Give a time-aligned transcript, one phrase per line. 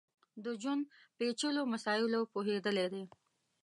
[0.43, 0.83] د ژوند
[1.17, 3.03] پېچلیو مسایلو پوهېدلی دی.